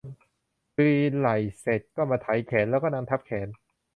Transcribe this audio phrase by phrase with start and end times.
[0.77, 3.47] ปีนไหล่เสร็จก็มาไถแขนแล้วนั่งทับแขน